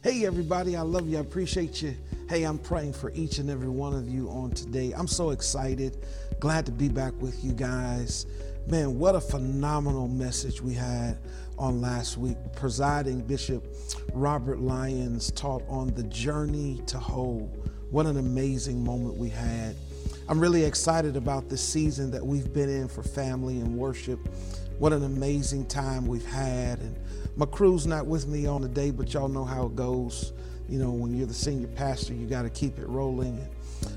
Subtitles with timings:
[0.00, 1.16] Hey, everybody, I love you.
[1.16, 1.92] I appreciate you.
[2.28, 4.92] Hey, I'm praying for each and every one of you on today.
[4.96, 6.06] I'm so excited.
[6.38, 8.24] Glad to be back with you guys.
[8.68, 11.18] Man, what a phenomenal message we had
[11.58, 12.36] on last week.
[12.54, 13.64] Presiding Bishop
[14.14, 17.50] Robert Lyons taught on the journey to whole.
[17.90, 19.74] What an amazing moment we had.
[20.28, 24.20] I'm really excited about this season that we've been in for family and worship.
[24.78, 26.78] What an amazing time we've had.
[26.78, 26.94] And
[27.36, 30.32] my crew's not with me on the day, but y'all know how it goes.
[30.68, 33.46] You know, when you're the senior pastor, you got to keep it rolling.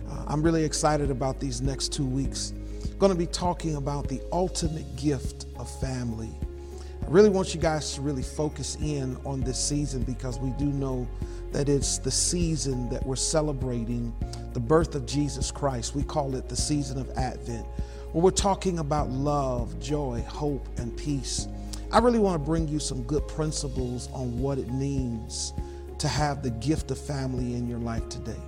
[0.10, 2.54] Uh, I'm really excited about these next two weeks.
[3.00, 6.30] Going to be talking about the ultimate gift of family.
[7.04, 10.66] I really want you guys to really focus in on this season because we do
[10.66, 11.08] know
[11.52, 14.14] that it's the season that we're celebrating
[14.54, 15.96] the birth of Jesus Christ.
[15.96, 17.66] We call it the season of Advent,
[18.12, 21.48] where we're talking about love, joy, hope, and peace.
[21.94, 25.52] I really want to bring you some good principles on what it means
[25.98, 28.40] to have the gift of family in your life today.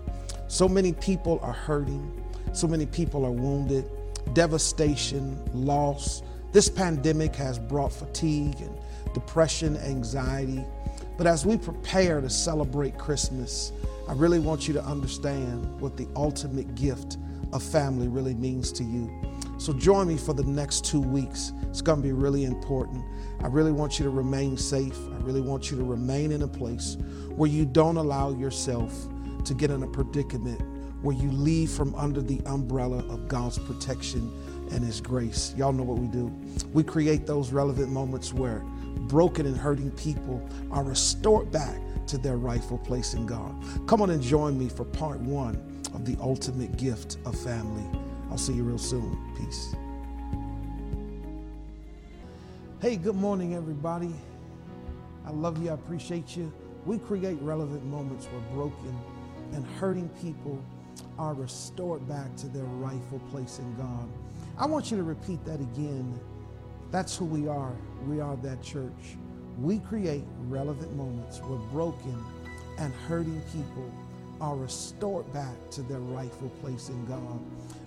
[0.47, 2.23] So many people are hurting,
[2.53, 3.83] so many people are wounded,
[4.33, 6.23] devastation, loss.
[6.53, 8.77] This pandemic has brought fatigue and
[9.13, 10.63] depression, anxiety.
[11.17, 13.73] But as we prepare to celebrate Christmas,
[14.07, 17.17] I really want you to understand what the ultimate gift
[17.51, 19.11] of family really means to you.
[19.63, 21.53] So join me for the next two weeks.
[21.69, 23.01] It's going to be really important.
[23.41, 24.97] I really want you to remain safe.
[25.13, 26.97] I really want you to remain in a place
[27.29, 28.93] where you don't allow yourself
[29.45, 30.61] to get in a predicament
[31.01, 34.29] where you leave from under the umbrella of God's protection
[34.71, 35.53] and His grace.
[35.55, 36.25] Y'all know what we do.
[36.73, 38.59] We create those relevant moments where
[39.07, 41.77] broken and hurting people are restored back
[42.07, 43.55] to their rightful place in God.
[43.87, 45.55] Come on and join me for part one
[45.93, 48.02] of the ultimate gift of family.
[48.33, 49.15] I'll see you real soon.
[49.37, 49.75] Peace.
[52.81, 54.11] Hey, good morning, everybody.
[55.23, 55.69] I love you.
[55.69, 56.51] I appreciate you.
[56.83, 58.99] We create relevant moments where broken
[59.51, 60.59] and hurting people
[61.19, 64.09] are restored back to their rightful place in God.
[64.57, 66.19] I want you to repeat that again.
[66.89, 67.75] That's who we are.
[68.07, 69.15] We are that church.
[69.59, 72.17] We create relevant moments where broken
[72.79, 73.93] and hurting people
[74.43, 77.39] are restored back to their rightful place in God.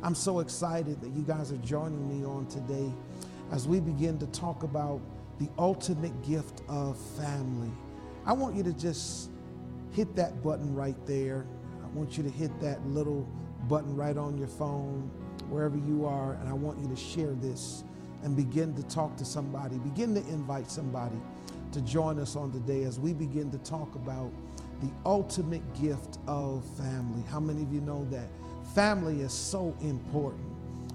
[0.02, 2.90] I'm so excited that you guys are joining me on today
[3.52, 5.02] as we begin to talk about
[5.38, 7.70] the ultimate gift of family.
[8.24, 9.28] I want you to just
[9.92, 11.44] hit that button right there.
[11.84, 13.28] I want you to hit that little
[13.68, 15.10] button right on your phone,
[15.50, 17.84] wherever you are, and I want you to share this
[18.22, 21.20] and begin to talk to somebody, begin to invite somebody
[21.72, 24.32] to join us on today as we begin to talk about
[24.80, 27.22] the ultimate gift of family.
[27.30, 28.28] How many of you know that
[28.74, 30.44] family is so important?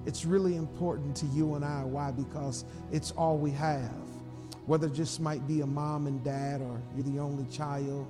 [0.05, 1.83] It's really important to you and I.
[1.83, 2.11] Why?
[2.11, 3.91] Because it's all we have.
[4.65, 8.07] Whether it just might be a mom and dad or you're the only child,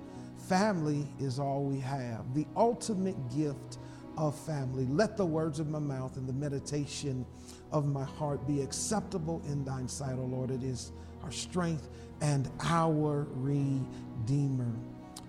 [0.47, 2.33] family is all we have.
[2.33, 3.77] The ultimate gift
[4.17, 4.85] of family.
[4.85, 7.25] Let the words of my mouth and the meditation
[7.71, 10.51] of my heart be acceptable in thine sight, O Lord.
[10.51, 10.91] It is
[11.23, 11.89] our strength
[12.21, 14.73] and our Redeemer.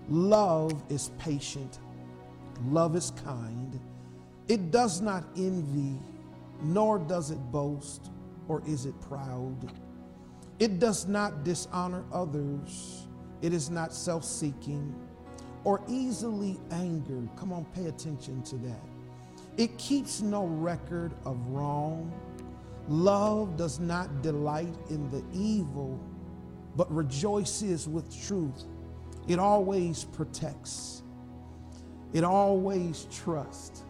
[0.09, 1.79] Love is patient,
[2.67, 3.79] love is kind.
[4.49, 5.99] It does not envy,
[6.63, 8.11] nor does it boast,
[8.49, 9.73] or is it proud.
[10.59, 13.07] It does not dishonor others,
[13.41, 14.95] it is not self seeking
[15.65, 17.29] or easily angered.
[17.37, 18.81] Come on, pay attention to that.
[19.57, 22.13] It keeps no record of wrong.
[22.89, 26.01] Love does not delight in the evil,
[26.77, 28.65] but rejoices with truth.
[29.29, 31.03] It always protects.
[32.13, 33.85] It always trusts.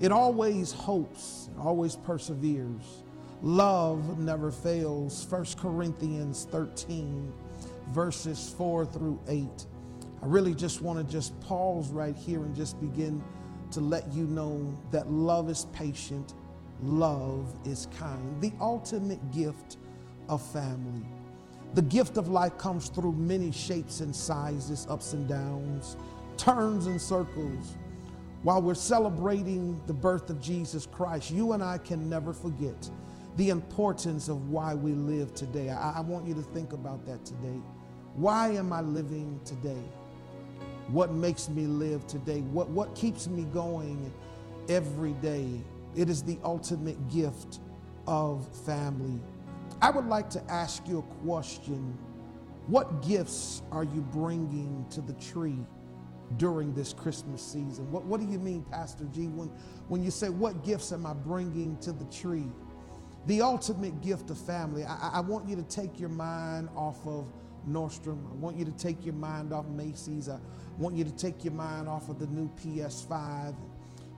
[0.00, 1.48] It always hopes.
[1.54, 3.04] It always perseveres.
[3.42, 5.26] Love never fails.
[5.30, 7.32] 1 Corinthians 13,
[7.90, 9.46] verses 4 through 8.
[10.22, 13.22] I really just want to just pause right here and just begin
[13.72, 16.34] to let you know that love is patient,
[16.82, 18.40] love is kind.
[18.42, 19.78] The ultimate gift
[20.28, 21.06] of family.
[21.74, 25.96] The gift of life comes through many shapes and sizes, ups and downs,
[26.36, 27.76] turns and circles.
[28.42, 32.90] While we're celebrating the birth of Jesus Christ, you and I can never forget
[33.36, 35.70] the importance of why we live today.
[35.70, 37.60] I, I want you to think about that today.
[38.14, 39.84] Why am I living today?
[40.92, 44.12] what makes me live today, what, what keeps me going
[44.68, 45.48] every day.
[45.94, 47.60] It is the ultimate gift
[48.06, 49.20] of family.
[49.82, 51.96] I would like to ask you a question.
[52.66, 55.58] What gifts are you bringing to the tree
[56.36, 57.90] during this Christmas season?
[57.90, 59.48] What, what do you mean, Pastor G, when,
[59.88, 62.46] when you say, What gifts am I bringing to the tree?
[63.26, 64.84] The ultimate gift of family.
[64.84, 67.26] I, I want you to take your mind off of
[67.68, 68.30] Nordstrom.
[68.30, 70.28] I want you to take your mind off Macy's.
[70.28, 70.38] I
[70.78, 73.12] want you to take your mind off of the new PS5.
[73.12, 73.54] I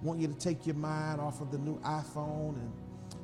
[0.02, 2.72] want you to take your mind off of the new iPhone and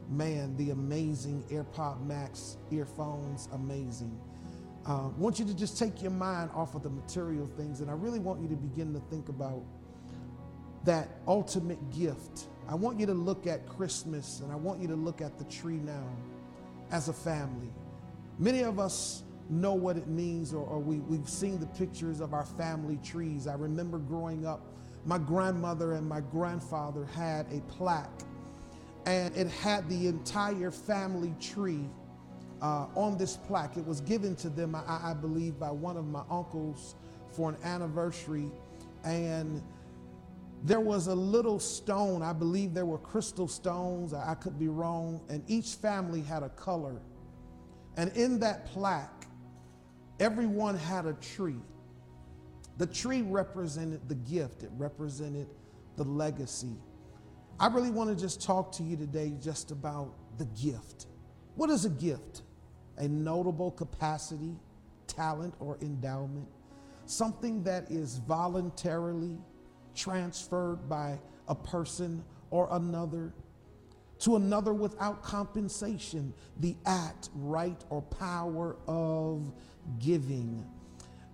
[0.08, 4.18] man, the amazing AirPod Max earphones, amazing.
[4.86, 7.90] Uh, I want you to just take your mind off of the material things, and
[7.90, 9.62] I really want you to begin to think about
[10.84, 12.46] that ultimate gift.
[12.68, 15.44] I want you to look at Christmas and I want you to look at the
[15.44, 16.04] tree now
[16.90, 17.70] as a family.
[18.38, 22.34] Many of us know what it means, or, or we, we've seen the pictures of
[22.34, 23.46] our family trees.
[23.46, 24.60] I remember growing up,
[25.04, 28.22] my grandmother and my grandfather had a plaque,
[29.08, 31.88] and it had the entire family tree
[32.60, 33.78] uh, on this plaque.
[33.78, 36.94] It was given to them, I, I believe, by one of my uncles
[37.30, 38.50] for an anniversary.
[39.04, 39.62] And
[40.62, 45.22] there was a little stone, I believe there were crystal stones, I could be wrong,
[45.30, 47.00] and each family had a color.
[47.96, 49.26] And in that plaque,
[50.20, 51.62] everyone had a tree.
[52.76, 55.46] The tree represented the gift, it represented
[55.96, 56.76] the legacy.
[57.60, 61.06] I really want to just talk to you today just about the gift.
[61.56, 62.42] What is a gift?
[62.98, 64.54] A notable capacity,
[65.08, 66.46] talent, or endowment,
[67.06, 69.38] something that is voluntarily
[69.94, 71.18] transferred by
[71.48, 73.32] a person or another
[74.20, 79.52] to another without compensation, the act, right, or power of
[80.00, 80.66] giving.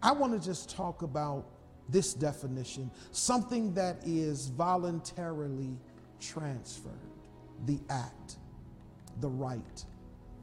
[0.03, 1.47] I want to just talk about
[1.89, 5.77] this definition something that is voluntarily
[6.25, 6.93] transferred,
[7.67, 8.37] the act,
[9.21, 9.85] the right,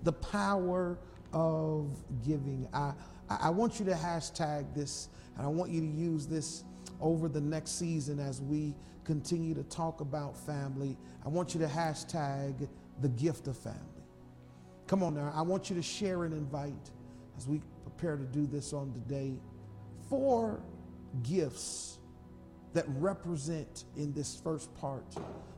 [0.03, 0.97] the power
[1.33, 1.89] of
[2.25, 2.67] giving.
[2.73, 2.93] I,
[3.29, 6.63] I want you to hashtag this, and I want you to use this
[6.99, 10.97] over the next season as we continue to talk about family.
[11.25, 12.67] I want you to hashtag
[13.01, 13.79] the gift of family.
[14.87, 16.91] Come on now, I want you to share and invite
[17.37, 19.39] as we prepare to do this on today.
[20.09, 20.61] Four
[21.23, 21.97] gifts
[22.73, 25.03] that represent in this first part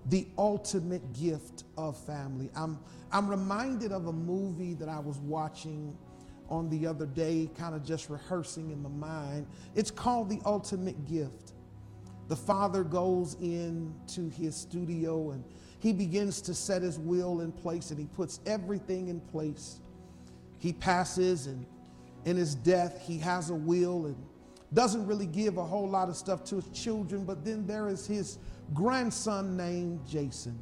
[0.09, 2.49] the ultimate gift of family.
[2.55, 2.79] I'm,
[3.11, 5.95] I'm reminded of a movie that I was watching
[6.49, 9.47] on the other day, kind of just rehearsing in my mind.
[9.75, 11.53] It's called The Ultimate Gift.
[12.27, 15.43] The father goes into his studio and
[15.79, 19.79] he begins to set his will in place and he puts everything in place.
[20.57, 21.65] He passes and
[22.25, 24.15] in his death, he has a will and
[24.73, 28.07] doesn't really give a whole lot of stuff to his children, but then there is
[28.07, 28.39] his
[28.73, 30.57] grandson named Jason.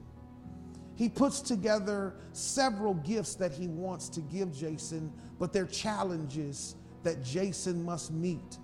[0.95, 7.23] He puts together several gifts that he wants to give Jason, but they're challenges that
[7.23, 8.57] Jason must meet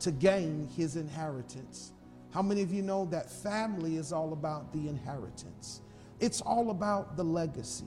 [0.00, 1.92] to gain his inheritance.
[2.30, 5.82] How many of you know that family is all about the inheritance?
[6.18, 7.86] It's all about the legacy.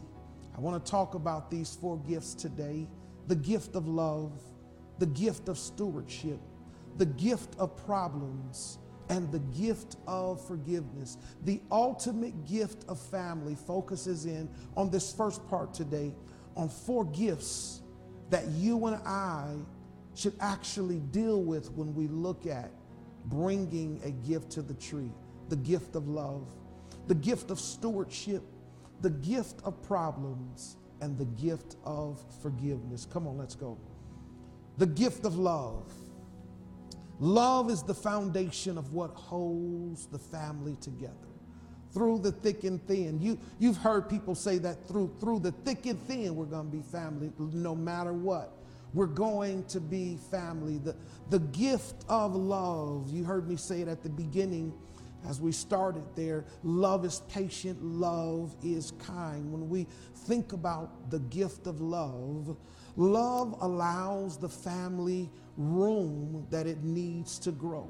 [0.56, 2.88] I want to talk about these four gifts today
[3.28, 4.32] the gift of love,
[5.00, 6.40] the gift of stewardship,
[6.98, 8.80] the gift of problems,
[9.10, 11.18] and the gift of forgiveness.
[11.46, 16.14] The ultimate gift of family focuses in on this first part today
[16.56, 17.82] on four gifts
[18.30, 19.56] that you and I
[20.16, 22.72] should actually deal with when we look at
[23.26, 25.12] bringing a gift to the tree
[25.50, 26.46] the gift of love,
[27.08, 28.44] the gift of stewardship,
[29.00, 33.08] the gift of problems, and the gift of forgiveness.
[33.10, 33.78] Come on, let's go.
[34.78, 35.90] The gift of love.
[37.20, 41.14] Love is the foundation of what holds the family together
[41.92, 43.20] through the thick and thin.
[43.20, 46.78] You, you've heard people say that through, through the thick and thin, we're going to
[46.78, 48.54] be family no matter what.
[48.94, 50.78] We're going to be family.
[50.78, 50.96] The,
[51.30, 54.74] the gift of love, you heard me say it at the beginning
[55.28, 56.46] as we started there.
[56.64, 59.52] Love is patient, love is kind.
[59.52, 62.56] When we think about the gift of love,
[62.96, 67.88] love allows the family room that it needs to grow.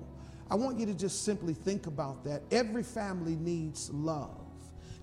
[0.50, 2.42] I want you to just simply think about that.
[2.52, 4.42] Every family needs love.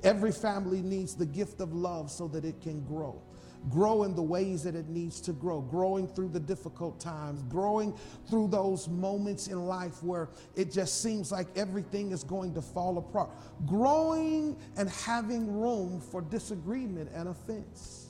[0.03, 3.23] Every family needs the gift of love so that it can grow
[3.71, 7.95] grow in the ways that it needs to grow, growing through the difficult times, growing
[8.29, 12.99] through those moments in life where it just seems like everything is going to fall
[12.99, 13.31] apart,
[13.67, 18.04] growing and having room for disagreement and offense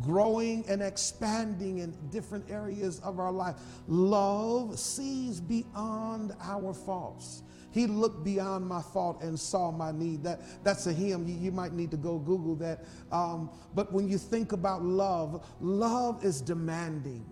[0.00, 3.56] growing and expanding in different areas of our life.
[3.86, 7.42] Love sees beyond our faults.
[7.70, 10.22] He looked beyond my fault and saw my need.
[10.22, 11.26] That, that's a hymn.
[11.26, 12.84] You, you might need to go Google that.
[13.10, 17.26] Um, but when you think about love, love is demanding.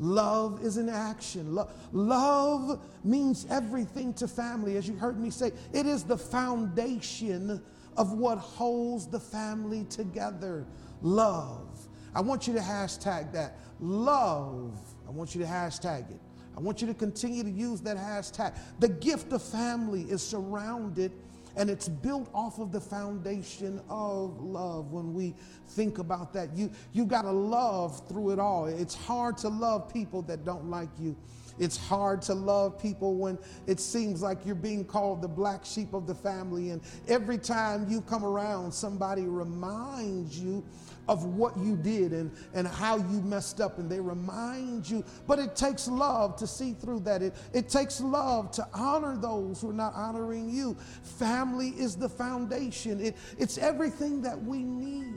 [0.00, 1.54] Love is an action.
[1.54, 4.76] Lo- love means everything to family.
[4.76, 7.62] As you heard me say, it is the foundation
[7.96, 10.66] of what holds the family together.
[11.04, 11.86] Love.
[12.14, 13.58] I want you to hashtag that.
[13.78, 16.20] Love I want you to hashtag it.
[16.56, 18.56] I want you to continue to use that hashtag.
[18.78, 21.12] The gift of family is surrounded
[21.56, 25.34] and it's built off of the foundation of love when we
[25.68, 29.92] think about that you you got to love through it all it's hard to love
[29.92, 31.14] people that don't like you
[31.60, 35.94] it's hard to love people when it seems like you're being called the black sheep
[35.94, 40.64] of the family and every time you come around somebody reminds you
[41.08, 45.04] of what you did and, and how you messed up, and they remind you.
[45.26, 47.22] But it takes love to see through that.
[47.22, 50.76] It, it takes love to honor those who are not honoring you.
[51.02, 55.14] Family is the foundation, it, it's everything that we need.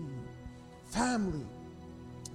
[0.86, 1.46] Family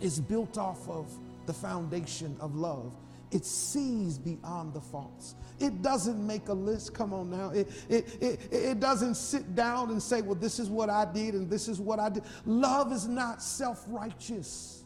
[0.01, 1.13] is built off of
[1.47, 2.95] the foundation of love.
[3.31, 5.35] It sees beyond the faults.
[5.63, 6.93] It doesn't make a list.
[6.93, 7.51] Come on now.
[7.51, 11.35] It, it, it, it doesn't sit down and say, well, this is what I did
[11.35, 12.25] and this is what I did.
[12.45, 14.85] Love is not self righteous.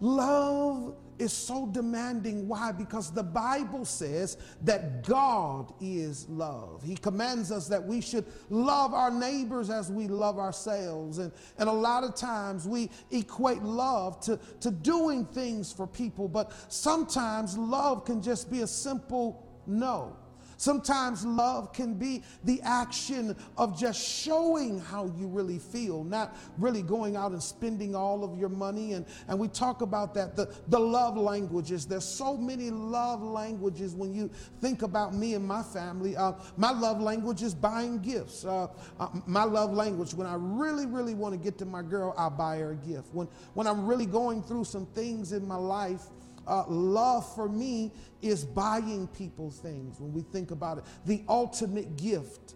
[0.00, 2.48] Love is so demanding.
[2.48, 2.72] Why?
[2.72, 6.82] Because the Bible says that God is love.
[6.82, 11.18] He commands us that we should love our neighbors as we love ourselves.
[11.18, 16.28] And, and a lot of times we equate love to, to doing things for people,
[16.28, 20.16] but sometimes love can just be a simple no.
[20.56, 26.82] Sometimes love can be the action of just showing how you really feel, not really
[26.82, 28.92] going out and spending all of your money.
[28.92, 31.86] And, and we talk about that, the, the love languages.
[31.86, 34.30] There's so many love languages when you
[34.60, 36.16] think about me and my family.
[36.16, 38.44] Uh, my love language is buying gifts.
[38.44, 38.68] Uh,
[38.98, 42.30] uh, my love language, when I really, really want to get to my girl, I'll
[42.30, 43.08] buy her a gift.
[43.12, 46.02] When, when I'm really going through some things in my life,
[46.46, 50.84] uh, love for me is buying people things when we think about it.
[51.06, 52.54] The ultimate gift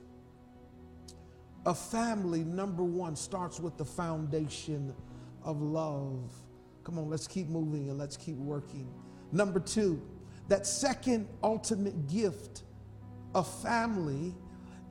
[1.67, 4.95] of family, number one, starts with the foundation
[5.43, 6.33] of love.
[6.85, 8.89] Come on, let's keep moving and let's keep working.
[9.33, 10.01] Number two,
[10.49, 12.63] that second ultimate gift
[13.35, 14.35] of family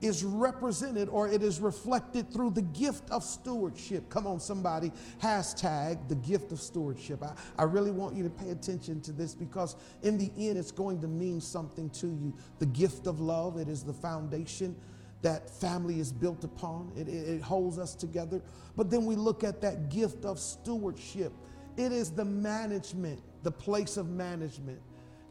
[0.01, 4.10] is represented or it is reflected through the gift of stewardship.
[4.10, 7.24] Come on, somebody, hashtag the gift of stewardship.
[7.24, 10.72] I, I really want you to pay attention to this because in the end, it's
[10.72, 12.36] going to mean something to you.
[12.60, 14.75] The gift of love, it is the foundation
[15.24, 18.42] that family is built upon, it, it, it holds us together.
[18.75, 21.34] But then we look at that gift of stewardship,
[21.75, 24.80] it is the management, the place of management.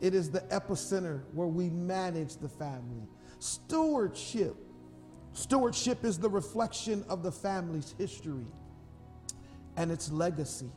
[0.00, 3.08] It is the epicenter where we manage the family.
[3.38, 4.56] Stewardship.
[5.32, 8.46] Stewardship is the reflection of the family's history
[9.76, 10.70] and its legacy.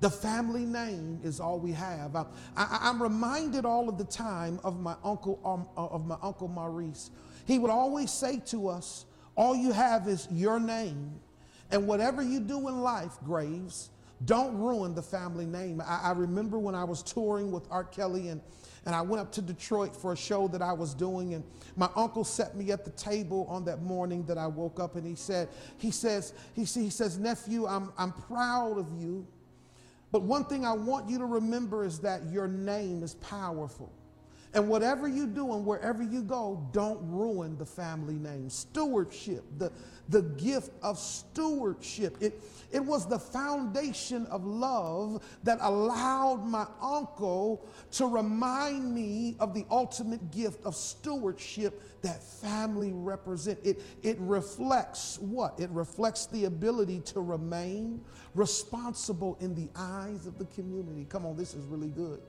[0.00, 2.14] The family name is all we have.
[2.14, 2.26] I,
[2.56, 7.10] am reminded all of the time of my uncle um, uh, of my uncle Maurice.
[7.46, 11.20] He would always say to us, "All you have is your name,
[11.70, 13.90] and whatever you do in life, Graves,
[14.24, 17.84] don't ruin the family name." I, I remember when I was touring with R.
[17.84, 18.42] Kelly and
[18.86, 21.34] and I went up to Detroit for a show that I was doing.
[21.34, 21.44] And
[21.76, 25.06] my uncle set me at the table on that morning that I woke up and
[25.06, 25.48] he said,
[25.78, 29.26] he says, he, he says, nephew, I'm, I'm proud of you.
[30.12, 33.90] But one thing I want you to remember is that your name is powerful.
[34.54, 38.48] And whatever you do and wherever you go, don't ruin the family name.
[38.48, 39.72] Stewardship, the,
[40.08, 42.16] the gift of stewardship.
[42.20, 49.54] It, it was the foundation of love that allowed my uncle to remind me of
[49.54, 53.58] the ultimate gift of stewardship that family represent.
[53.64, 55.58] It, it reflects what?
[55.58, 58.04] It reflects the ability to remain
[58.36, 61.06] responsible in the eyes of the community.
[61.08, 62.20] Come on, this is really good.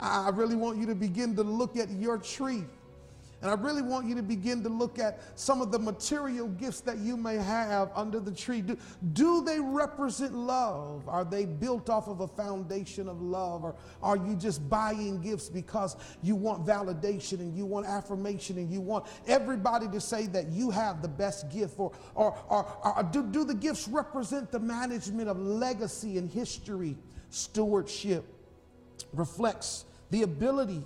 [0.00, 2.64] I really want you to begin to look at your tree.
[3.42, 6.80] And I really want you to begin to look at some of the material gifts
[6.82, 8.60] that you may have under the tree.
[8.60, 8.76] Do,
[9.14, 11.08] do they represent love?
[11.08, 13.64] Are they built off of a foundation of love?
[13.64, 18.70] Or are you just buying gifts because you want validation and you want affirmation and
[18.70, 21.78] you want everybody to say that you have the best gift?
[21.78, 26.94] Or, or, or, or do, do the gifts represent the management of legacy and history?
[27.30, 28.24] Stewardship
[29.14, 30.84] reflects the ability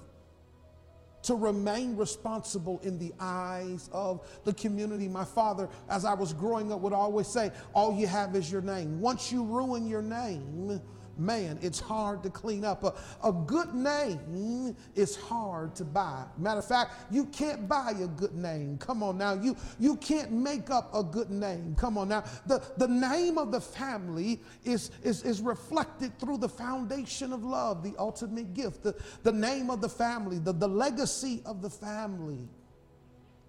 [1.23, 5.09] to remain responsible in the eyes of the community.
[5.09, 8.61] My father, as I was growing up, would always say, All you have is your
[8.61, 9.00] name.
[9.00, 10.81] Once you ruin your name,
[11.18, 12.85] man, it's hard to clean up.
[12.85, 12.94] A,
[13.26, 16.25] a good name is hard to buy.
[16.38, 18.78] Matter of fact, you can't buy a good name.
[18.78, 19.35] Come on now.
[19.35, 21.75] You, you can't make up a good name.
[21.78, 22.25] Come on now.
[22.47, 27.83] The, the name of the family is, is, is reflected through the foundation of love,
[27.83, 28.83] the ultimate gift.
[28.83, 32.49] The, the name of the family, the, the legacy of the family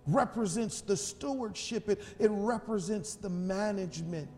[0.08, 4.30] represents the stewardship, it, it represents the management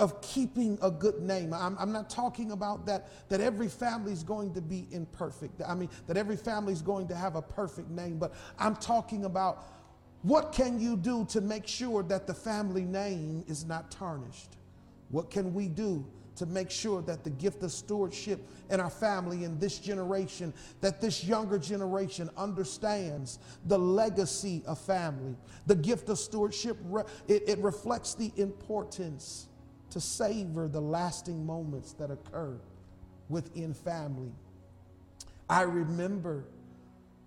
[0.00, 1.52] of keeping a good name.
[1.52, 5.60] I'm, I'm, not talking about that, that every family is going to be imperfect.
[5.64, 9.26] I mean, that every family is going to have a perfect name, but I'm talking
[9.26, 9.62] about
[10.22, 14.56] what can you do to make sure that the family name is not tarnished?
[15.10, 18.40] What can we do to make sure that the gift of stewardship
[18.70, 25.36] in our family in this generation, that this younger generation understands the legacy of family.
[25.66, 26.78] The gift of stewardship,
[27.28, 29.48] it, it reflects the importance
[29.90, 32.56] to savor the lasting moments that occur
[33.28, 34.32] within family.
[35.48, 36.44] I remember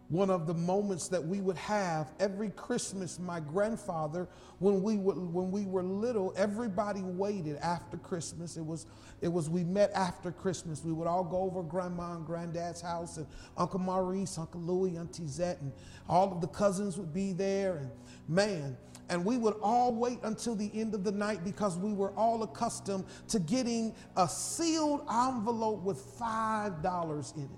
[0.09, 3.17] one of the moments that we would have every Christmas.
[3.19, 4.27] My grandfather,
[4.59, 8.55] when we were, when we were little, everybody waited after Christmas.
[8.55, 8.85] It was,
[9.21, 10.83] it was we met after Christmas.
[10.83, 13.25] We would all go over grandma and granddad's house, and
[13.57, 15.71] Uncle Maurice, Uncle Louie, Auntie Zette, and
[16.07, 17.77] all of the cousins would be there.
[17.77, 17.91] And
[18.27, 18.77] man,
[19.09, 22.43] and we would all wait until the end of the night because we were all
[22.43, 27.49] accustomed to getting a sealed envelope with $5 in it.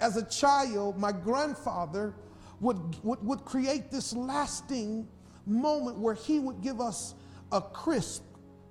[0.00, 2.14] As a child, my grandfather
[2.60, 5.08] would, would, would create this lasting
[5.46, 7.14] moment where he would give us
[7.52, 8.22] a crisp,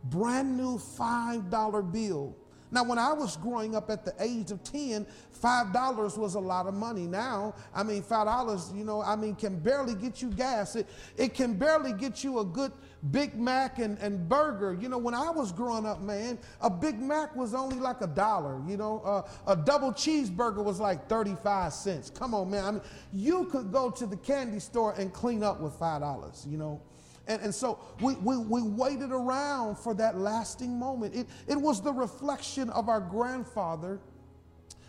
[0.05, 2.35] brand new $5 bill
[2.71, 5.05] now, when I was growing up at the age of 10,
[5.41, 7.05] $5 was a lot of money.
[7.05, 10.75] Now, I mean, $5, you know, I mean, can barely get you gas.
[10.75, 12.71] It, it can barely get you a good
[13.11, 14.73] Big Mac and, and burger.
[14.73, 18.07] You know, when I was growing up, man, a Big Mac was only like a
[18.07, 18.59] dollar.
[18.67, 22.09] You know, uh, a double cheeseburger was like 35 cents.
[22.09, 22.65] Come on, man.
[22.65, 22.81] I mean,
[23.13, 26.81] you could go to the candy store and clean up with $5, you know.
[27.27, 31.15] And, and so we, we, we waited around for that lasting moment.
[31.15, 33.99] It, it was the reflection of our grandfather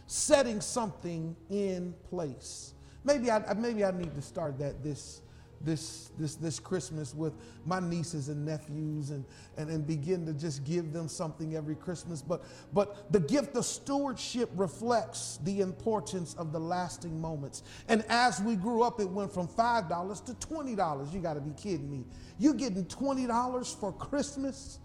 [0.07, 2.75] setting something in place.
[3.05, 5.23] Maybe I, maybe I need to start that this,
[5.60, 7.34] this, this, this Christmas with
[7.64, 9.25] my nieces and nephews and,
[9.56, 12.22] and, and begin to just give them something every Christmas.
[12.22, 17.62] But, but the gift of stewardship reflects the importance of the lasting moments.
[17.88, 21.12] And as we grew up, it went from $5 to $20.
[21.12, 22.04] You got to be kidding me.
[22.38, 24.78] You getting $20 for Christmas?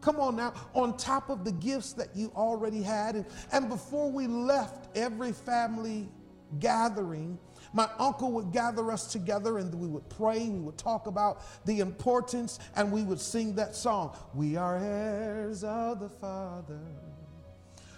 [0.00, 3.14] Come on now, on top of the gifts that you already had.
[3.14, 6.08] And, and before we left every family
[6.58, 7.38] gathering,
[7.74, 11.80] my uncle would gather us together and we would pray, we would talk about the
[11.80, 16.80] importance, and we would sing that song We are heirs of the Father,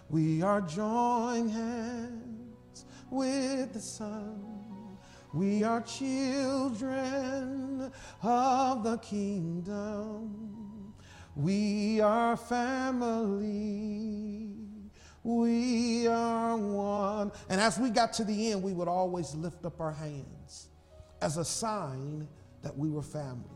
[0.08, 4.42] we are joined hands with the Son.
[5.32, 10.94] We are children of the kingdom.
[11.34, 14.55] We are family.
[15.26, 17.32] We are one.
[17.48, 20.68] And as we got to the end, we would always lift up our hands
[21.20, 22.28] as a sign
[22.62, 23.50] that we were family.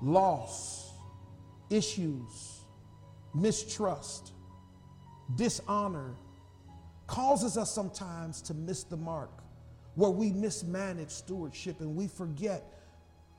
[0.00, 0.92] Loss,
[1.70, 2.60] issues,
[3.34, 4.30] mistrust,
[5.34, 6.14] dishonor
[7.08, 9.42] causes us sometimes to miss the mark,
[9.96, 12.62] where we mismanage stewardship and we forget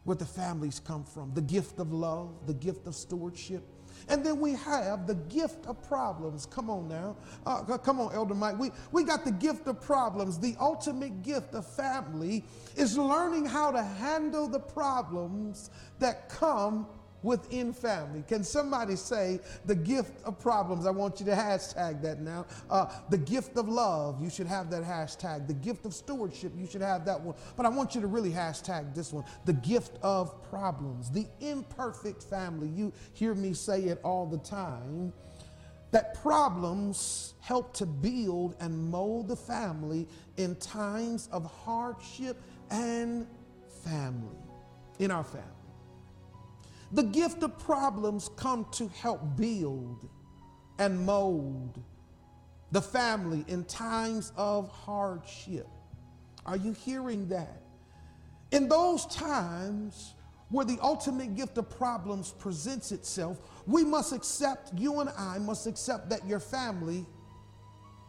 [0.03, 3.63] where the families come from the gift of love, the gift of stewardship
[4.09, 6.45] and then we have the gift of problems.
[6.45, 7.15] Come on now.
[7.45, 8.57] Uh, come on, Elder Mike.
[8.59, 10.39] We, we got the gift of problems.
[10.39, 12.43] The ultimate gift of family
[12.75, 16.87] is learning how to handle the problems that come
[17.23, 18.23] within family.
[18.27, 20.85] Can somebody say the gift of problems?
[20.85, 22.45] I want you to hashtag that now.
[22.69, 25.47] Uh, the gift of love, you should have that hashtag.
[25.47, 27.35] The gift of stewardship, you should have that one.
[27.55, 32.23] But I want you to really hashtag this one the gift of problems, the imperfect
[32.23, 32.67] family.
[32.67, 35.13] You hear me say it all the time.
[35.91, 40.07] That problems help to build and mold the family
[40.37, 43.27] in times of hardship and
[43.83, 44.37] family,
[44.97, 45.62] in our family.
[46.93, 50.07] The gift of problems come to help build
[50.77, 51.81] and mold
[52.71, 55.67] the family in times of hardship.
[56.45, 57.63] Are you hearing that?
[58.51, 60.13] In those times
[60.49, 65.65] where the ultimate gift of problems presents itself, we must accept, you and I must
[65.65, 67.07] accept that your family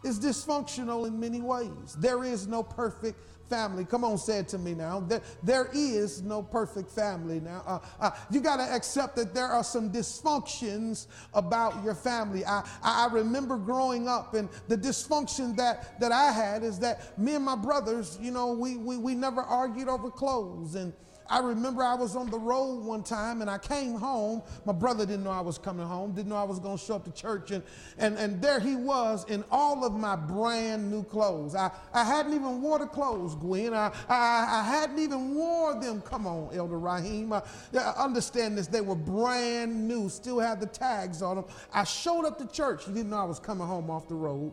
[0.04, 1.96] is dysfunctional in many ways.
[1.98, 3.84] There is no perfect family.
[3.84, 5.00] Come on, say it to me now.
[5.00, 7.62] There, there is no perfect family now.
[7.66, 12.44] Uh, uh, you got to accept that there are some dysfunctions about your family.
[12.44, 17.34] I, I remember growing up, and the dysfunction that, that I had is that me
[17.34, 20.74] and my brothers, you know, we, we, we never argued over clothes.
[20.74, 20.92] And
[21.28, 24.42] I remember I was on the road one time and I came home.
[24.66, 26.96] My brother didn't know I was coming home, didn't know I was going to show
[26.96, 27.50] up to church.
[27.50, 27.62] And,
[27.98, 31.54] and, and there he was in all of my brand new clothes.
[31.54, 33.72] I, I hadn't even wore the clothes, Gwen.
[33.72, 36.02] I, I, I hadn't even wore them.
[36.02, 37.32] Come on, Elder Raheem.
[37.32, 37.42] I,
[37.74, 38.66] I understand this.
[38.66, 41.44] They were brand new, still had the tags on them.
[41.72, 42.84] I showed up to church.
[42.84, 44.52] He didn't know I was coming home off the road.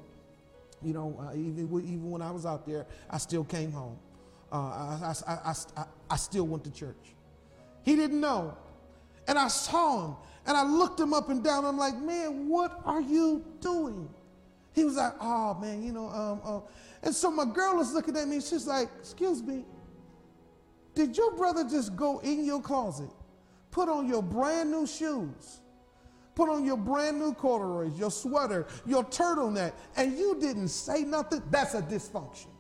[0.82, 3.98] You know, uh, even, even when I was out there, I still came home.
[4.52, 7.16] Uh, I, I, I, I, still went to church.
[7.84, 8.58] He didn't know.
[9.28, 11.66] And I saw him and I looked him up and down.
[11.66, 14.10] I'm like, man, what are you doing?
[14.74, 16.10] He was like, oh, man, you know.
[16.10, 16.60] Um, uh.
[17.04, 18.40] And so my girl is looking at me.
[18.42, 19.66] She's like, excuse me,
[20.96, 23.10] did your brother just go in your closet,
[23.72, 25.62] put on your brand new shoes,
[26.36, 31.42] put on your brand new corduroys, your sweater, your turtleneck, and you didn't say nothing?
[31.50, 32.51] That's a dysfunction.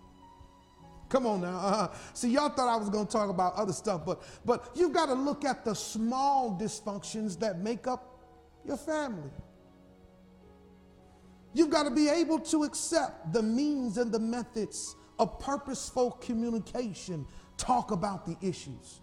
[1.12, 1.58] Come on now.
[1.58, 4.93] Uh, see, y'all thought I was going to talk about other stuff, but but you've
[4.93, 8.17] got to look at the small dysfunctions that make up
[8.65, 9.30] your family.
[11.54, 17.28] You've got to be able to accept the means and the methods of purposeful communication.
[17.58, 19.01] Talk about the issues.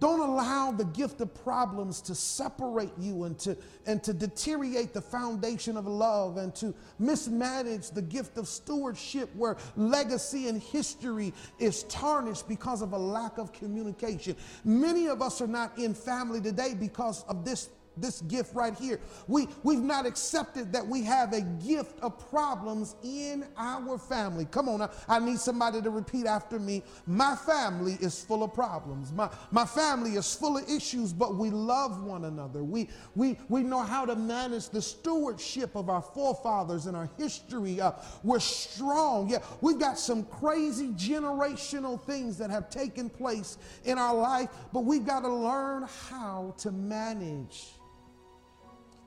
[0.00, 3.56] Don't allow the gift of problems to separate you and to,
[3.86, 9.56] and to deteriorate the foundation of love and to mismanage the gift of stewardship where
[9.76, 14.36] legacy and history is tarnished because of a lack of communication.
[14.64, 17.68] Many of us are not in family today because of this
[18.00, 19.00] this gift right here.
[19.26, 24.46] We, we've not accepted that we have a gift of problems in our family.
[24.46, 26.82] Come on, I, I need somebody to repeat after me.
[27.06, 29.12] My family is full of problems.
[29.12, 32.62] My, my family is full of issues, but we love one another.
[32.62, 37.80] We, we, we know how to manage the stewardship of our forefathers and our history.
[37.80, 39.28] Uh, we're strong.
[39.28, 44.80] Yeah, we've got some crazy generational things that have taken place in our life, but
[44.84, 47.68] we've got to learn how to manage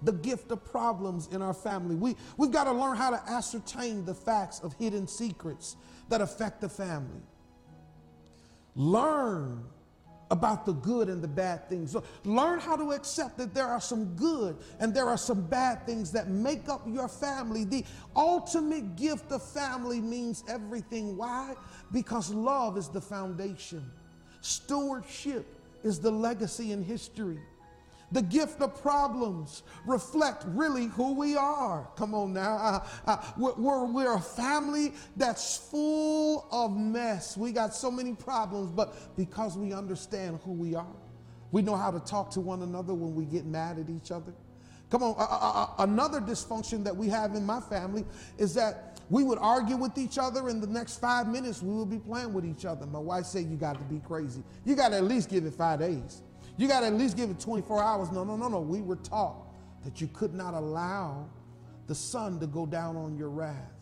[0.01, 1.95] the gift of problems in our family.
[1.95, 5.75] We, we've got to learn how to ascertain the facts of hidden secrets
[6.09, 7.21] that affect the family.
[8.75, 9.63] Learn
[10.31, 11.95] about the good and the bad things.
[12.23, 16.11] learn how to accept that there are some good and there are some bad things
[16.13, 17.65] that make up your family.
[17.65, 17.83] The
[18.15, 21.17] ultimate gift of family means everything.
[21.17, 21.55] Why?
[21.91, 23.91] Because love is the foundation,
[24.39, 25.45] stewardship
[25.83, 27.39] is the legacy and history.
[28.11, 31.87] The gift of problems reflect really who we are.
[31.95, 32.55] Come on now.
[32.57, 37.37] Uh, uh, we're, we're, a family that's full of mess.
[37.37, 40.85] We got so many problems, but because we understand who we are,
[41.51, 44.33] we know how to talk to one another when we get mad at each other.
[44.89, 48.03] Come on, uh, another dysfunction that we have in my family
[48.37, 50.49] is that we would argue with each other.
[50.49, 52.85] In the next five minutes, we would be playing with each other.
[52.85, 54.43] My wife said, You got to be crazy.
[54.65, 56.21] You got to at least give it five days.
[56.61, 58.11] You got to at least give it 24 hours.
[58.11, 58.59] No, no, no, no.
[58.59, 59.47] We were taught
[59.83, 61.27] that you could not allow
[61.87, 63.73] the sun to go down on your wrath.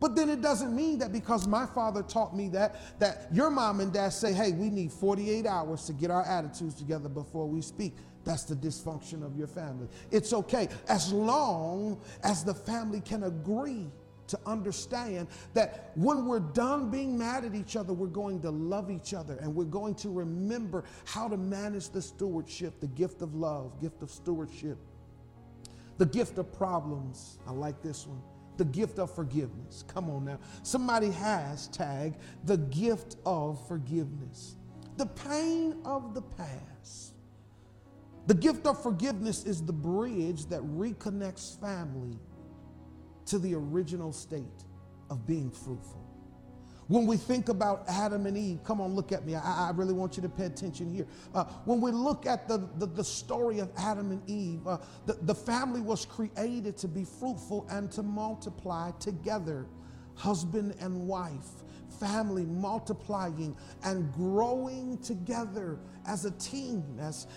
[0.00, 3.78] But then it doesn't mean that because my father taught me that, that your mom
[3.78, 7.62] and dad say, hey, we need 48 hours to get our attitudes together before we
[7.62, 7.94] speak.
[8.24, 9.86] That's the dysfunction of your family.
[10.10, 13.86] It's okay as long as the family can agree
[14.30, 18.90] to understand that when we're done being mad at each other, we're going to love
[18.90, 23.34] each other and we're going to remember how to manage the stewardship, the gift of
[23.34, 24.78] love, gift of stewardship,
[25.98, 27.38] the gift of problems.
[27.46, 28.22] I like this one.
[28.56, 29.84] The gift of forgiveness.
[29.88, 30.38] Come on now.
[30.62, 32.14] Somebody has tag
[32.44, 34.56] the gift of forgiveness.
[34.96, 37.14] The pain of the past.
[38.26, 42.18] The gift of forgiveness is the bridge that reconnects family
[43.30, 44.64] to the original state
[45.08, 46.04] of being fruitful.
[46.88, 49.36] When we think about Adam and Eve, come on, look at me.
[49.36, 51.06] I, I really want you to pay attention here.
[51.32, 55.12] Uh, when we look at the, the, the, story of Adam and Eve, uh, the,
[55.22, 59.66] the family was created to be fruitful and to multiply together,
[60.16, 61.62] husband and wife,
[62.00, 67.28] family multiplying and growing together as a team, as,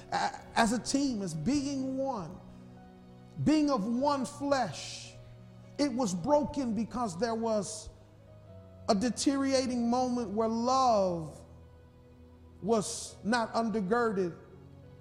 [0.56, 2.32] as a team, as being one,
[3.44, 5.13] being of one flesh
[5.78, 7.90] it was broken because there was
[8.90, 11.40] a deteriorating moment where love
[12.62, 14.34] was not undergirded.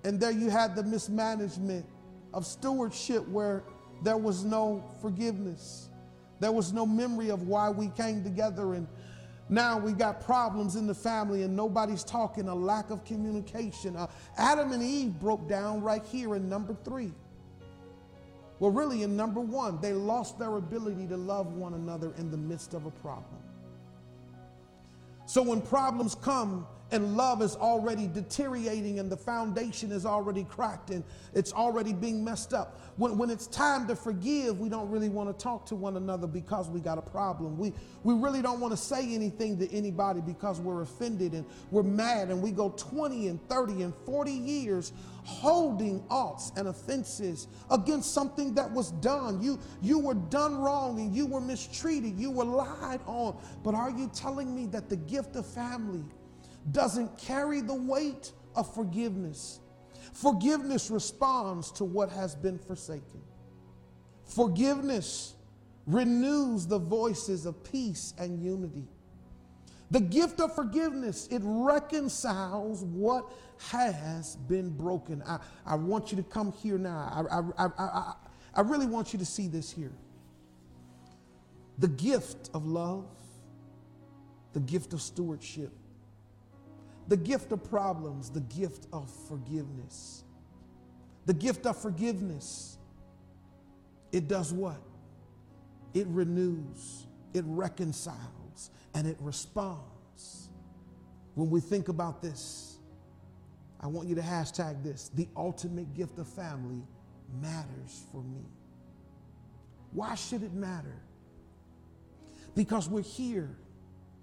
[0.04, 1.86] And there you had the mismanagement
[2.34, 3.64] of stewardship where
[4.02, 5.88] there was no forgiveness.
[6.40, 8.74] There was no memory of why we came together.
[8.74, 8.88] And
[9.48, 13.94] now we got problems in the family and nobody's talking, a lack of communication.
[13.96, 17.12] Uh, Adam and Eve broke down right here in number three.
[18.58, 22.36] Well, really, in number one, they lost their ability to love one another in the
[22.36, 23.42] midst of a problem.
[25.26, 30.90] So when problems come and love is already deteriorating and the foundation is already cracked
[30.90, 31.02] and
[31.34, 32.78] it's already being messed up.
[32.96, 36.26] When, when it's time to forgive, we don't really want to talk to one another
[36.26, 37.56] because we got a problem.
[37.56, 37.72] We,
[38.04, 42.28] we really don't want to say anything to anybody because we're offended and we're mad
[42.28, 44.92] and we go 20 and 30 and 40 years
[45.24, 49.40] holding oughts and offenses against something that was done.
[49.40, 52.18] You, you were done wrong and you were mistreated.
[52.18, 53.38] You were lied on.
[53.62, 56.04] But are you telling me that the gift of family
[56.70, 59.60] doesn't carry the weight of forgiveness.
[60.12, 63.22] Forgiveness responds to what has been forsaken.
[64.24, 65.34] Forgiveness
[65.86, 68.86] renews the voices of peace and unity.
[69.90, 73.30] The gift of forgiveness, it reconciles what
[73.70, 75.22] has been broken.
[75.26, 77.26] I, I want you to come here now.
[77.58, 78.12] I, I, I,
[78.54, 79.92] I really want you to see this here.
[81.78, 83.06] The gift of love,
[84.52, 85.72] the gift of stewardship,
[87.08, 90.24] the gift of problems, the gift of forgiveness.
[91.26, 92.78] The gift of forgiveness,
[94.10, 94.80] it does what?
[95.94, 100.48] It renews, it reconciles, and it responds.
[101.34, 102.78] When we think about this,
[103.80, 106.82] I want you to hashtag this the ultimate gift of family
[107.40, 108.44] matters for me.
[109.92, 111.02] Why should it matter?
[112.54, 113.56] Because we're here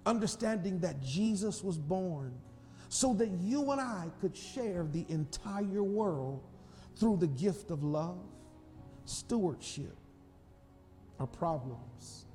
[0.06, 2.32] understanding that Jesus was born
[2.92, 6.42] so that you and I could share the entire world
[6.96, 8.18] through the gift of love,
[9.04, 9.96] stewardship,
[11.20, 12.26] our problems,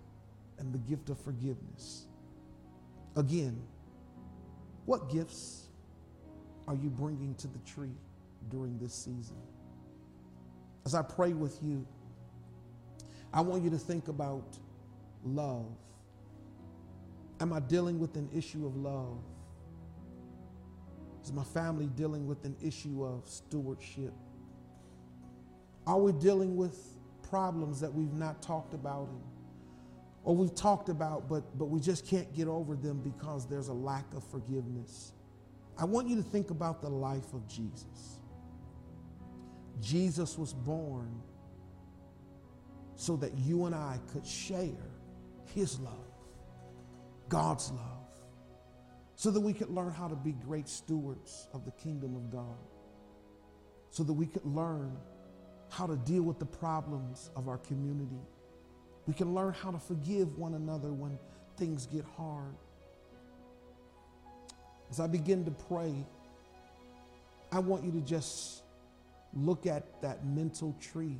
[0.58, 2.08] and the gift of forgiveness.
[3.18, 3.62] Again,
[4.86, 5.66] what gifts
[6.70, 7.98] are you bringing to the tree
[8.50, 9.36] during this season?
[10.86, 11.86] As I pray with you,
[13.34, 14.58] I want you to think about
[15.26, 15.66] love.
[17.42, 19.18] Am I dealing with an issue of love?
[21.26, 24.14] Is my family dealing with an issue of stewardship?
[25.88, 26.78] Are we dealing with
[27.28, 29.22] problems that we've not talked about and,
[30.24, 33.74] or we've talked about but, but we just can't get over them because there's a
[33.74, 35.14] lack of forgiveness?
[35.80, 38.20] I want you to think about the life of Jesus.
[39.82, 41.24] Jesus was born
[42.94, 44.92] so that you and I could share
[45.56, 46.06] his love,
[47.30, 47.95] God's love
[49.16, 52.58] so that we could learn how to be great stewards of the kingdom of God,
[53.90, 54.96] so that we could learn
[55.70, 58.22] how to deal with the problems of our community.
[59.08, 61.18] We can learn how to forgive one another when
[61.58, 62.56] things get hard.
[64.90, 65.94] As I begin to pray,
[67.52, 68.64] I want you to just
[69.34, 71.20] look at that mental tree.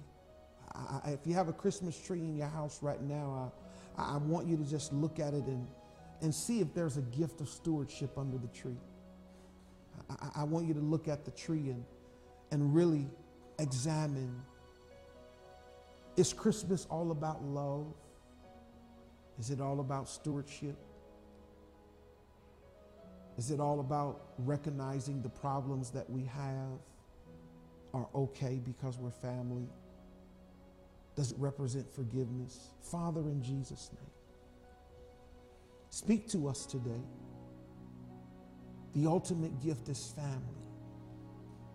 [0.74, 3.52] I, if you have a Christmas tree in your house right now,
[3.98, 5.68] I, I want you to just look at it and
[6.22, 8.78] and see if there's a gift of stewardship under the tree.
[10.10, 11.84] I, I, want you to look at the tree and,
[12.52, 13.08] and really
[13.60, 14.42] examine
[16.18, 17.88] is Christmas all about love?
[19.40, 20.78] Is it all about stewardship?
[23.38, 26.80] Is it all about recognizing the problems that we have
[27.94, 29.68] are okay because we're family?
[31.16, 32.70] Does it represent forgiveness?
[32.82, 34.15] Father, in Jesus' name.
[35.96, 37.06] Speak to us today.
[38.96, 40.62] The ultimate gift is family.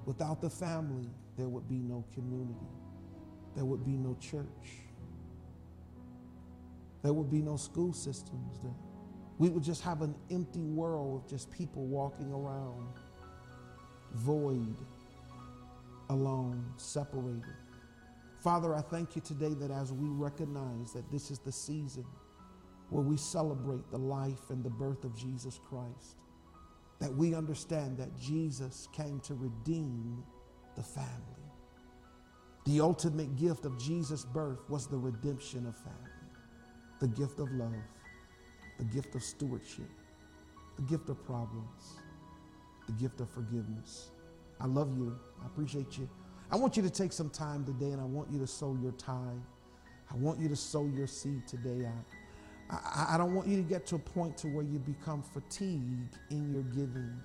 [0.04, 2.68] Without the family, there would be no community.
[3.56, 4.82] There would be no church.
[7.02, 8.58] There would be no school systems.
[8.62, 8.74] There.
[9.38, 12.92] We would just have an empty world of just people walking around,
[14.12, 14.76] void,
[16.10, 17.56] alone, separated.
[18.38, 22.04] Father, I thank you today that as we recognize that this is the season
[22.90, 26.18] where we celebrate the life and the birth of Jesus Christ,
[26.98, 30.22] that we understand that Jesus came to redeem
[30.76, 31.08] the family.
[32.66, 36.30] The ultimate gift of Jesus' birth was the redemption of family,
[37.00, 37.72] the gift of love,
[38.78, 39.90] the gift of stewardship,
[40.76, 42.00] the gift of problems,
[42.86, 44.10] the gift of forgiveness.
[44.60, 45.18] I love you.
[45.42, 46.08] I appreciate you.
[46.50, 48.92] I want you to take some time today and I want you to sow your
[48.92, 49.16] tithe.
[50.10, 51.86] I want you to sow your seed today.
[51.86, 51.92] I,
[52.70, 56.18] I, I don't want you to get to a point to where you become fatigued
[56.30, 57.20] in your giving.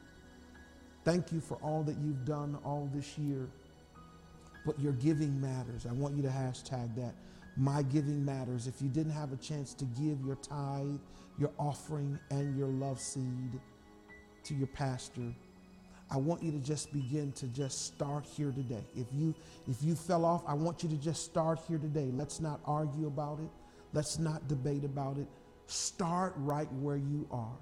[1.04, 3.48] Thank you for all that you've done all this year.
[4.66, 5.86] But your giving matters.
[5.86, 7.14] I want you to hashtag that.
[7.56, 8.66] My giving matters.
[8.66, 11.00] If you didn't have a chance to give your tithe,
[11.38, 13.60] your offering, and your love seed
[14.44, 15.34] to your pastor,
[16.10, 18.84] I want you to just begin to just start here today.
[18.96, 19.34] If you
[19.68, 22.10] if you fell off, I want you to just start here today.
[22.14, 23.50] Let's not argue about it.
[23.96, 25.28] Let's not debate about it.
[25.68, 27.58] Start right where you are.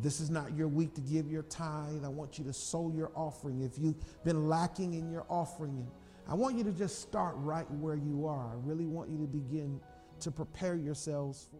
[0.00, 2.06] This is not your week to give your tithe.
[2.06, 3.60] I want you to sow your offering.
[3.60, 5.86] If you've been lacking in your offering,
[6.26, 8.52] I want you to just start right where you are.
[8.52, 9.78] I really want you to begin
[10.20, 11.50] to prepare yourselves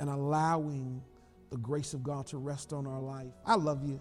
[0.00, 1.00] and allowing
[1.50, 3.32] the grace of God to rest on our life.
[3.46, 4.00] I love you.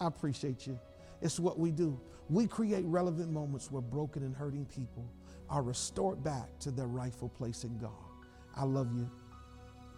[0.00, 0.80] I appreciate you.
[1.20, 2.00] It's what we do.
[2.30, 5.06] We create relevant moments where broken and hurting people
[5.50, 8.11] are restored back to their rightful place in God.
[8.56, 9.08] I love you.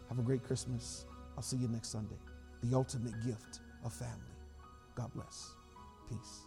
[0.08, 1.06] Have a great Christmas.
[1.36, 2.18] I'll see you next Sunday.
[2.62, 4.14] The ultimate gift of family.
[4.94, 5.54] God bless.
[6.08, 6.46] Peace.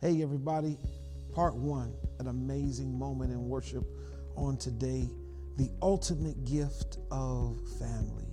[0.00, 0.78] Hey, everybody.
[1.34, 3.84] Part one, an amazing moment in worship
[4.36, 5.10] on today.
[5.56, 8.26] The ultimate gift of family.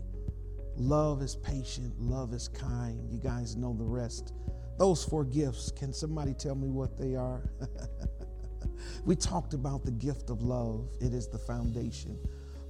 [0.77, 3.11] Love is patient, love is kind.
[3.11, 4.33] You guys know the rest.
[4.77, 7.51] Those four gifts, can somebody tell me what they are?
[9.05, 12.17] we talked about the gift of love, it is the foundation.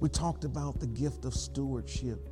[0.00, 2.28] We talked about the gift of stewardship,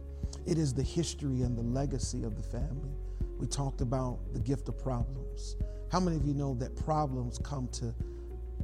[0.46, 2.90] it is the history and the legacy of the family.
[3.38, 5.56] We talked about the gift of problems.
[5.90, 7.94] How many of you know that problems come to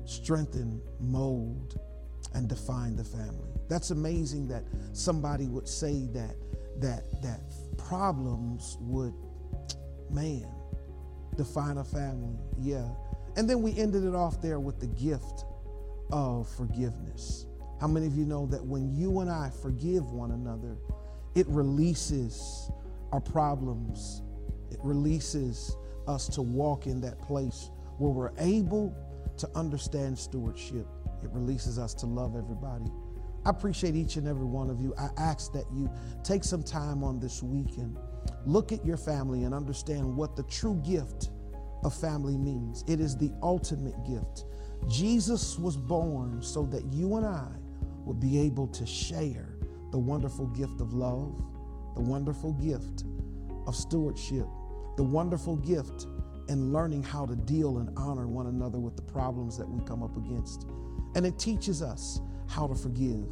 [0.04, 1.80] strengthen, mold,
[2.34, 3.50] and define the family?
[3.68, 6.36] That's amazing that somebody would say that
[6.80, 7.40] that that
[7.78, 9.14] problems would
[10.10, 10.46] man
[11.36, 12.36] define a family.
[12.58, 12.88] Yeah.
[13.36, 15.44] And then we ended it off there with the gift
[16.10, 17.46] of forgiveness.
[17.80, 20.78] How many of you know that when you and I forgive one another,
[21.34, 22.70] it releases
[23.12, 24.22] our problems,
[24.70, 25.76] it releases
[26.08, 28.94] us to walk in that place where we're able
[29.36, 30.86] to understand stewardship.
[31.22, 32.90] It releases us to love everybody.
[33.44, 34.94] I appreciate each and every one of you.
[34.98, 35.90] I ask that you
[36.24, 37.96] take some time on this weekend,
[38.44, 41.30] look at your family and understand what the true gift
[41.84, 42.84] of family means.
[42.86, 44.44] It is the ultimate gift.
[44.88, 47.48] Jesus was born so that you and I
[48.04, 49.56] would be able to share
[49.90, 51.34] the wonderful gift of love,
[51.94, 53.04] the wonderful gift
[53.66, 54.46] of stewardship,
[54.96, 56.06] the wonderful gift
[56.48, 60.02] in learning how to deal and honor one another with the problems that we come
[60.02, 60.66] up against.
[61.14, 63.26] And it teaches us how to forgive.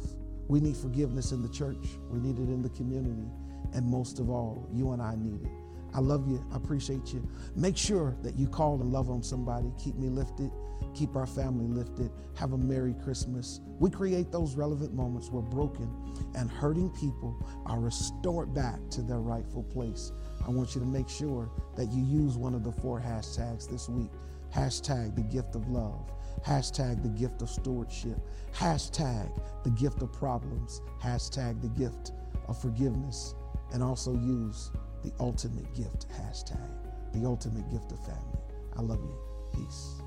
[0.47, 3.29] We need forgiveness in the church, we need it in the community,
[3.73, 5.64] and most of all, you and I need it.
[5.95, 6.45] I love you.
[6.51, 7.25] I appreciate you.
[7.55, 9.71] Make sure that you call and love on somebody.
[9.81, 10.51] Keep me lifted.
[10.93, 12.11] Keep our family lifted.
[12.35, 13.61] Have a Merry Christmas.
[13.79, 15.89] We create those relevant moments where broken
[16.35, 17.33] and hurting people
[17.65, 20.11] are restored back to their rightful place.
[20.45, 23.87] I want you to make sure that you use one of the four hashtags this
[23.87, 24.11] week.
[24.53, 26.11] Hashtag the gift of love.
[26.45, 28.17] Hashtag the gift of stewardship.
[28.53, 29.31] Hashtag
[29.63, 30.81] the gift of problems.
[31.01, 32.11] Hashtag the gift
[32.49, 33.33] of forgiveness.
[33.73, 34.71] And also use
[35.05, 36.57] the ultimate gift hashtag,
[37.13, 38.39] the ultimate gift of family.
[38.75, 39.15] I love you.
[39.53, 40.01] Peace.